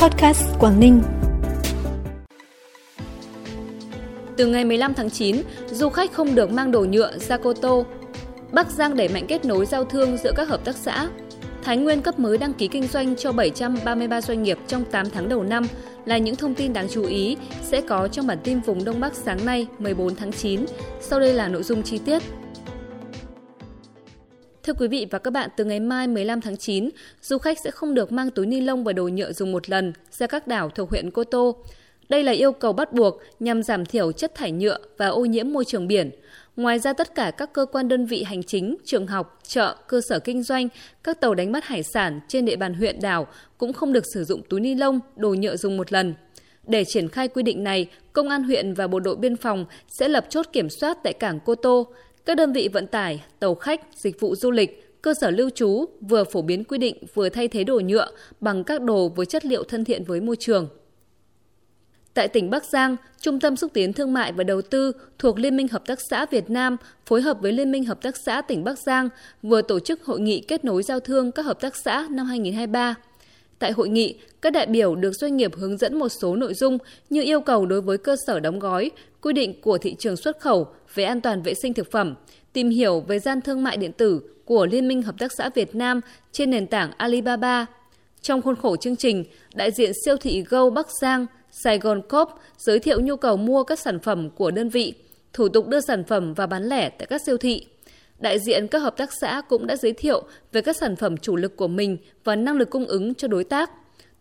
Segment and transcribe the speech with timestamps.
[0.00, 1.02] Podcast Quảng Ninh.
[4.36, 5.36] Từ ngày 15 tháng 9,
[5.70, 7.86] du khách không được mang đồ nhựa ra Cô Tô.
[8.52, 11.08] Bắc Giang đẩy mạnh kết nối giao thương giữa các hợp tác xã.
[11.62, 15.28] Thái Nguyên cấp mới đăng ký kinh doanh cho 733 doanh nghiệp trong 8 tháng
[15.28, 15.66] đầu năm
[16.04, 19.14] là những thông tin đáng chú ý sẽ có trong bản tin vùng Đông Bắc
[19.14, 20.66] sáng nay 14 tháng 9.
[21.00, 22.22] Sau đây là nội dung chi tiết.
[24.62, 26.88] Thưa quý vị và các bạn, từ ngày mai 15 tháng 9,
[27.22, 29.92] du khách sẽ không được mang túi ni lông và đồ nhựa dùng một lần
[30.10, 31.56] ra các đảo thuộc huyện Cô Tô.
[32.08, 35.52] Đây là yêu cầu bắt buộc nhằm giảm thiểu chất thải nhựa và ô nhiễm
[35.52, 36.10] môi trường biển.
[36.56, 40.00] Ngoài ra tất cả các cơ quan đơn vị hành chính, trường học, chợ, cơ
[40.08, 40.68] sở kinh doanh,
[41.04, 43.26] các tàu đánh bắt hải sản trên địa bàn huyện đảo
[43.58, 46.14] cũng không được sử dụng túi ni lông, đồ nhựa dùng một lần.
[46.66, 50.08] Để triển khai quy định này, Công an huyện và Bộ đội Biên phòng sẽ
[50.08, 51.86] lập chốt kiểm soát tại cảng Cô Tô.
[52.30, 55.84] Các đơn vị vận tải, tàu khách, dịch vụ du lịch, cơ sở lưu trú
[56.00, 58.06] vừa phổ biến quy định vừa thay thế đồ nhựa
[58.40, 60.68] bằng các đồ với chất liệu thân thiện với môi trường.
[62.14, 65.56] Tại tỉnh Bắc Giang, Trung tâm xúc tiến thương mại và đầu tư thuộc Liên
[65.56, 68.64] minh Hợp tác xã Việt Nam phối hợp với Liên minh Hợp tác xã tỉnh
[68.64, 69.08] Bắc Giang
[69.42, 72.94] vừa tổ chức hội nghị kết nối giao thương các hợp tác xã năm 2023.
[73.60, 76.78] Tại hội nghị, các đại biểu được doanh nghiệp hướng dẫn một số nội dung
[77.10, 80.40] như yêu cầu đối với cơ sở đóng gói, quy định của thị trường xuất
[80.40, 82.14] khẩu về an toàn vệ sinh thực phẩm,
[82.52, 85.74] tìm hiểu về gian thương mại điện tử của Liên minh Hợp tác xã Việt
[85.74, 86.00] Nam
[86.32, 87.66] trên nền tảng Alibaba.
[88.22, 91.26] Trong khuôn khổ chương trình, đại diện siêu thị Go Bắc Giang,
[91.64, 94.94] Sài Gòn Coop giới thiệu nhu cầu mua các sản phẩm của đơn vị,
[95.32, 97.66] thủ tục đưa sản phẩm và bán lẻ tại các siêu thị.
[98.20, 101.36] Đại diện các hợp tác xã cũng đã giới thiệu về các sản phẩm chủ
[101.36, 103.70] lực của mình và năng lực cung ứng cho đối tác.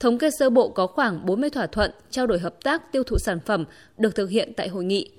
[0.00, 3.16] Thống kê sơ bộ có khoảng 40 thỏa thuận trao đổi hợp tác tiêu thụ
[3.18, 3.64] sản phẩm
[3.98, 5.10] được thực hiện tại hội nghị.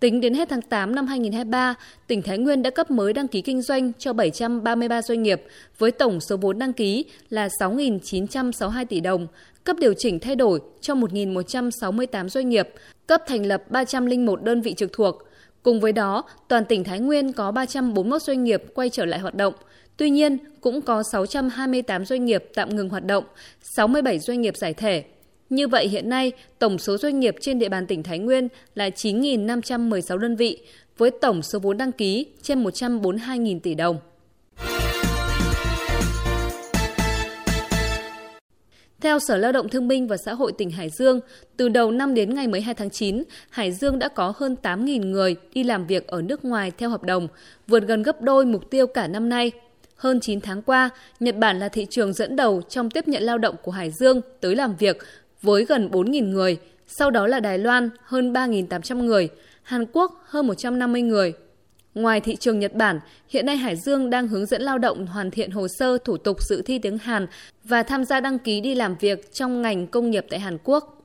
[0.00, 1.74] Tính đến hết tháng 8 năm 2023,
[2.06, 5.42] tỉnh Thái Nguyên đã cấp mới đăng ký kinh doanh cho 733 doanh nghiệp
[5.78, 9.26] với tổng số vốn đăng ký là 6.962 tỷ đồng,
[9.64, 12.68] cấp điều chỉnh thay đổi cho 1.168 doanh nghiệp,
[13.06, 15.25] cấp thành lập 301 đơn vị trực thuộc.
[15.66, 19.34] Cùng với đó, toàn tỉnh Thái Nguyên có 341 doanh nghiệp quay trở lại hoạt
[19.34, 19.54] động.
[19.96, 23.24] Tuy nhiên, cũng có 628 doanh nghiệp tạm ngừng hoạt động,
[23.62, 25.04] 67 doanh nghiệp giải thể,
[25.50, 28.88] như vậy hiện nay, tổng số doanh nghiệp trên địa bàn tỉnh Thái Nguyên là
[28.88, 30.58] 9.516 đơn vị,
[30.98, 33.96] với tổng số vốn đăng ký trên 142.000 tỷ đồng.
[39.06, 41.20] Theo Sở Lao động Thương binh và Xã hội tỉnh Hải Dương,
[41.56, 45.36] từ đầu năm đến ngày 12 tháng 9, Hải Dương đã có hơn 8.000 người
[45.54, 47.28] đi làm việc ở nước ngoài theo hợp đồng,
[47.66, 49.52] vượt gần gấp đôi mục tiêu cả năm nay.
[49.96, 50.90] Hơn 9 tháng qua,
[51.20, 54.20] Nhật Bản là thị trường dẫn đầu trong tiếp nhận lao động của Hải Dương
[54.40, 54.98] tới làm việc
[55.42, 56.56] với gần 4.000 người,
[56.86, 59.28] sau đó là Đài Loan hơn 3.800 người,
[59.62, 61.32] Hàn Quốc hơn 150 người.
[61.96, 65.30] Ngoài thị trường Nhật Bản, hiện nay Hải Dương đang hướng dẫn lao động hoàn
[65.30, 67.26] thiện hồ sơ thủ tục dự thi tiếng Hàn
[67.64, 71.02] và tham gia đăng ký đi làm việc trong ngành công nghiệp tại Hàn Quốc.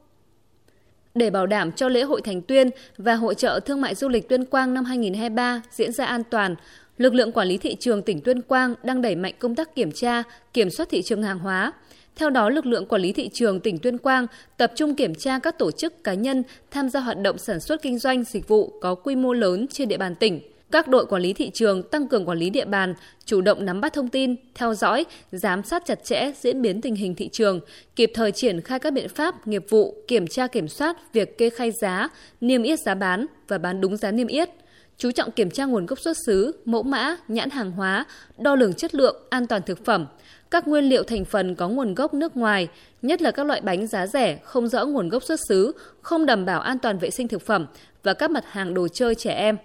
[1.15, 4.29] Để bảo đảm cho lễ hội Thành Tuyên và hội trợ thương mại du lịch
[4.29, 6.55] Tuyên Quang năm 2023 diễn ra an toàn,
[6.97, 9.91] lực lượng quản lý thị trường tỉnh Tuyên Quang đang đẩy mạnh công tác kiểm
[9.91, 11.73] tra, kiểm soát thị trường hàng hóa,
[12.15, 15.39] theo đó, lực lượng quản lý thị trường tỉnh Tuyên Quang tập trung kiểm tra
[15.39, 18.73] các tổ chức cá nhân tham gia hoạt động sản xuất kinh doanh dịch vụ
[18.81, 20.50] có quy mô lớn trên địa bàn tỉnh.
[20.71, 22.93] Các đội quản lý thị trường tăng cường quản lý địa bàn,
[23.25, 26.95] chủ động nắm bắt thông tin, theo dõi, giám sát chặt chẽ diễn biến tình
[26.95, 27.59] hình thị trường,
[27.95, 31.49] kịp thời triển khai các biện pháp nghiệp vụ kiểm tra kiểm soát việc kê
[31.49, 32.09] khai giá,
[32.41, 34.49] niêm yết giá bán và bán đúng giá niêm yết
[34.97, 38.05] chú trọng kiểm tra nguồn gốc xuất xứ, mẫu mã, nhãn hàng hóa,
[38.37, 40.05] đo lường chất lượng, an toàn thực phẩm,
[40.51, 42.67] các nguyên liệu thành phần có nguồn gốc nước ngoài,
[43.01, 45.71] nhất là các loại bánh giá rẻ, không rõ nguồn gốc xuất xứ,
[46.01, 47.65] không đảm bảo an toàn vệ sinh thực phẩm
[48.03, 49.57] và các mặt hàng đồ chơi trẻ em.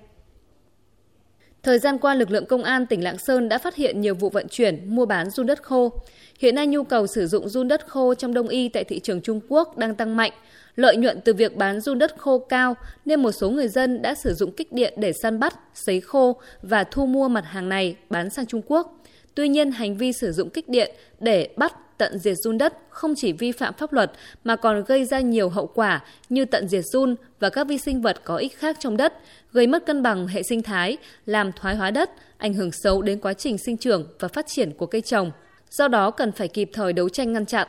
[1.67, 4.31] Thời gian qua, lực lượng công an tỉnh Lạng Sơn đã phát hiện nhiều vụ
[4.31, 5.93] vận chuyển, mua bán run đất khô.
[6.39, 9.21] Hiện nay nhu cầu sử dụng run đất khô trong đông y tại thị trường
[9.21, 10.33] Trung Quốc đang tăng mạnh.
[10.77, 14.15] Lợi nhuận từ việc bán run đất khô cao nên một số người dân đã
[14.15, 17.97] sử dụng kích điện để săn bắt, sấy khô và thu mua mặt hàng này
[18.11, 19.05] bán sang Trung Quốc.
[19.35, 23.15] Tuy nhiên, hành vi sử dụng kích điện để bắt tận diệt run đất không
[23.17, 24.13] chỉ vi phạm pháp luật
[24.45, 28.03] mà còn gây ra nhiều hậu quả như tận diệt run và các vi sinh
[28.03, 29.15] vật có ích khác trong đất,
[29.53, 33.21] gây mất cân bằng hệ sinh thái, làm thoái hóa đất, ảnh hưởng xấu đến
[33.21, 35.31] quá trình sinh trưởng và phát triển của cây trồng.
[35.71, 37.69] Do đó cần phải kịp thời đấu tranh ngăn chặn.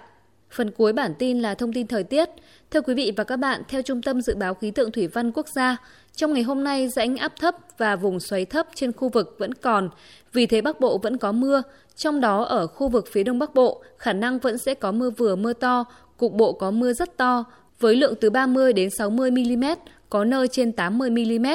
[0.51, 2.29] Phần cuối bản tin là thông tin thời tiết.
[2.71, 5.31] Thưa quý vị và các bạn, theo Trung tâm Dự báo Khí tượng Thủy văn
[5.31, 5.77] Quốc gia,
[6.15, 9.53] trong ngày hôm nay rãnh áp thấp và vùng xoáy thấp trên khu vực vẫn
[9.53, 9.89] còn,
[10.33, 11.61] vì thế Bắc Bộ vẫn có mưa,
[11.95, 15.09] trong đó ở khu vực phía Đông Bắc Bộ, khả năng vẫn sẽ có mưa
[15.09, 15.85] vừa mưa to,
[16.17, 17.45] cục bộ có mưa rất to,
[17.79, 19.63] với lượng từ 30 đến 60 mm,
[20.09, 21.45] có nơi trên 80 mm.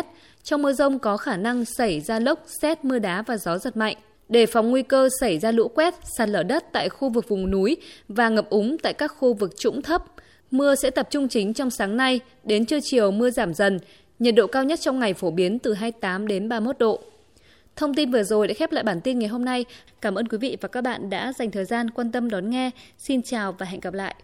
[0.42, 3.76] Trong mưa rông có khả năng xảy ra lốc, xét, mưa đá và gió giật
[3.76, 3.96] mạnh
[4.32, 7.50] đề phòng nguy cơ xảy ra lũ quét, sạt lở đất tại khu vực vùng
[7.50, 7.76] núi
[8.08, 10.04] và ngập úng tại các khu vực trũng thấp.
[10.50, 13.78] Mưa sẽ tập trung chính trong sáng nay, đến trưa chiều mưa giảm dần,
[14.18, 17.00] nhiệt độ cao nhất trong ngày phổ biến từ 28 đến 31 độ.
[17.76, 19.64] Thông tin vừa rồi đã khép lại bản tin ngày hôm nay.
[20.00, 22.70] Cảm ơn quý vị và các bạn đã dành thời gian quan tâm đón nghe.
[22.98, 24.14] Xin chào và hẹn gặp lại.